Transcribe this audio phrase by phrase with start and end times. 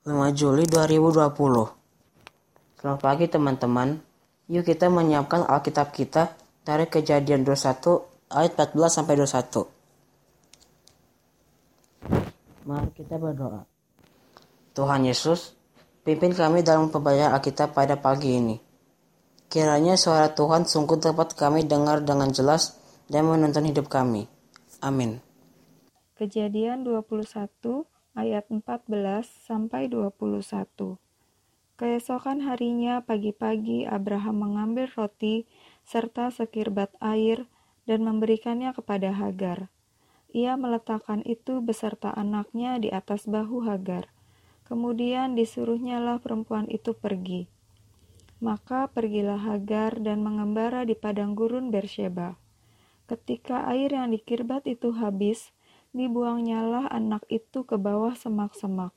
[0.00, 1.28] 5 Juli 2020
[2.80, 4.00] Selamat pagi teman-teman.
[4.48, 6.32] Yuk kita menyiapkan Alkitab kita
[6.64, 9.68] dari Kejadian 21 ayat 14 sampai 21.
[12.64, 13.68] Mari kita berdoa.
[14.72, 15.52] Tuhan Yesus,
[16.00, 18.56] pimpin kami dalam pembacaan Alkitab pada pagi ini.
[19.52, 24.24] Kiranya suara Tuhan sungguh dapat kami dengar dengan jelas dan menuntun hidup kami.
[24.80, 25.20] Amin.
[26.16, 27.84] Kejadian 21
[28.18, 28.90] ayat 14
[29.26, 30.98] sampai 21.
[31.80, 35.48] Keesokan harinya pagi-pagi Abraham mengambil roti
[35.86, 37.48] serta sekirbat air
[37.88, 39.72] dan memberikannya kepada Hagar.
[40.30, 44.12] Ia meletakkan itu beserta anaknya di atas bahu Hagar.
[44.68, 47.50] Kemudian disuruhnyalah perempuan itu pergi.
[48.38, 52.38] Maka pergilah Hagar dan mengembara di padang gurun Bersheba.
[53.10, 55.50] Ketika air yang dikirbat itu habis,
[55.90, 58.94] dibuangnyalah anak itu ke bawah semak-semak.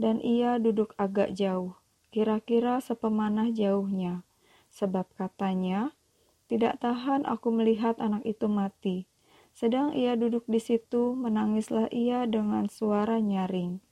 [0.00, 1.76] Dan ia duduk agak jauh,
[2.08, 4.24] kira-kira sepemanah jauhnya.
[4.72, 5.92] Sebab katanya,
[6.50, 9.10] tidak tahan aku melihat anak itu mati.
[9.52, 13.82] Sedang ia duduk di situ, menangislah ia dengan suara nyaring.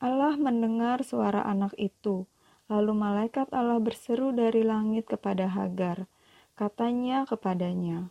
[0.00, 2.24] Allah mendengar suara anak itu.
[2.70, 6.06] Lalu malaikat Allah berseru dari langit kepada Hagar.
[6.54, 8.08] Katanya kepadanya,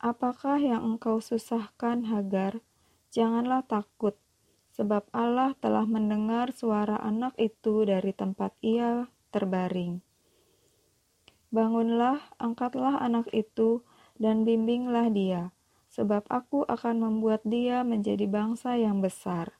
[0.00, 2.64] Apakah yang engkau susahkan, Hagar?
[3.12, 4.16] Janganlah takut,
[4.72, 10.00] sebab Allah telah mendengar suara anak itu dari tempat ia terbaring.
[11.52, 13.84] Bangunlah, angkatlah anak itu,
[14.16, 15.52] dan bimbinglah dia,
[15.92, 19.52] sebab aku akan membuat dia menjadi bangsa yang besar.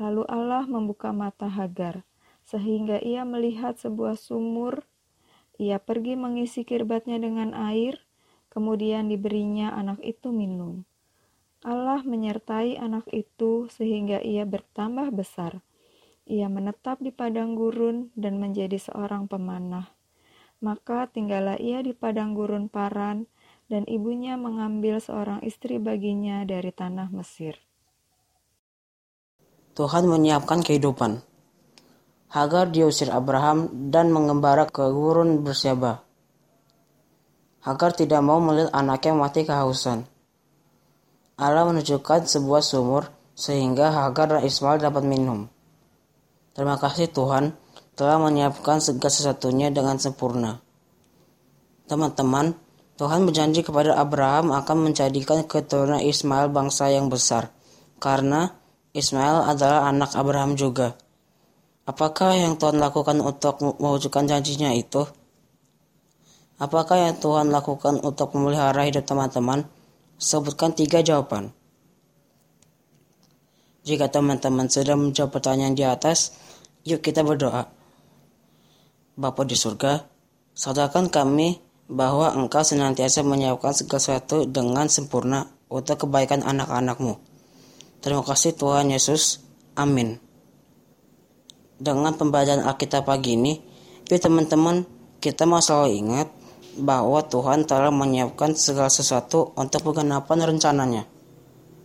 [0.00, 2.08] Lalu Allah membuka mata Hagar,
[2.48, 4.88] sehingga ia melihat sebuah sumur.
[5.60, 8.08] Ia pergi mengisi kirbatnya dengan air,
[8.50, 10.82] Kemudian diberinya anak itu minum.
[11.62, 15.62] Allah menyertai anak itu sehingga ia bertambah besar.
[16.26, 19.92] Ia menetap di padang gurun dan menjadi seorang pemanah.
[20.60, 23.24] Maka tinggallah ia di padang gurun Paran,
[23.70, 27.54] dan ibunya mengambil seorang istri baginya dari tanah Mesir.
[29.78, 31.22] Tuhan menyiapkan kehidupan.
[32.34, 36.02] Hagar diusir Abraham dan mengembara ke gurun Bersyaba.
[37.60, 40.08] Hagar tidak mau melihat anaknya mati kehausan.
[41.36, 45.48] Allah menunjukkan sebuah sumur sehingga Hagar dan Ismail dapat minum.
[46.56, 47.56] Terima kasih Tuhan
[47.96, 50.60] telah menyiapkan segala sesuatunya dengan sempurna.
[51.84, 52.56] Teman-teman,
[53.00, 57.48] Tuhan berjanji kepada Abraham akan menjadikan keturunan Ismail bangsa yang besar,
[57.96, 58.56] karena
[58.92, 60.96] Ismail adalah anak Abraham juga.
[61.88, 65.08] Apakah yang Tuhan lakukan untuk mewujudkan janjinya itu?
[66.60, 69.64] Apakah yang Tuhan lakukan untuk memelihara hidup teman-teman?
[70.20, 71.56] Sebutkan tiga jawaban.
[73.80, 76.36] Jika teman-teman sudah menjawab pertanyaan di atas,
[76.84, 77.64] yuk kita berdoa.
[79.16, 80.04] Bapa di surga,
[80.52, 81.56] sadarkan kami
[81.88, 87.16] bahwa Engkau senantiasa menyiapkan segala sesuatu dengan sempurna untuk kebaikan anak-anakmu.
[88.04, 89.40] Terima kasih Tuhan Yesus.
[89.80, 90.20] Amin.
[91.80, 93.56] Dengan pembacaan Alkitab pagi ini,
[94.12, 94.84] yuk teman-teman,
[95.24, 96.39] kita mau selalu ingat
[96.80, 101.19] bahwa Tuhan telah menyiapkan segala sesuatu untuk penggenapan rencananya.